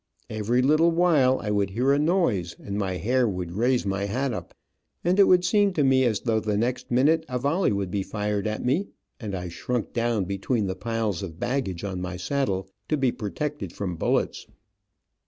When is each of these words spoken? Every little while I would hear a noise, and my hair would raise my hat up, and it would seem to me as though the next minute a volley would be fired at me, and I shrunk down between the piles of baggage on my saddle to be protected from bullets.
Every 0.31 0.63
little 0.63 0.89
while 0.89 1.39
I 1.43 1.51
would 1.51 1.69
hear 1.69 1.91
a 1.93 1.99
noise, 1.99 2.55
and 2.57 2.75
my 2.75 2.93
hair 2.97 3.29
would 3.29 3.51
raise 3.53 3.85
my 3.85 4.05
hat 4.05 4.33
up, 4.33 4.55
and 5.03 5.19
it 5.19 5.25
would 5.27 5.45
seem 5.45 5.73
to 5.73 5.83
me 5.83 6.05
as 6.05 6.21
though 6.21 6.39
the 6.39 6.57
next 6.57 6.89
minute 6.89 7.23
a 7.29 7.37
volley 7.37 7.71
would 7.71 7.91
be 7.91 8.01
fired 8.01 8.47
at 8.47 8.65
me, 8.65 8.87
and 9.19 9.35
I 9.35 9.47
shrunk 9.47 9.93
down 9.93 10.25
between 10.25 10.65
the 10.65 10.73
piles 10.75 11.21
of 11.21 11.39
baggage 11.39 11.83
on 11.83 12.01
my 12.01 12.17
saddle 12.17 12.67
to 12.89 12.97
be 12.97 13.11
protected 13.11 13.73
from 13.73 13.95
bullets. 13.95 14.47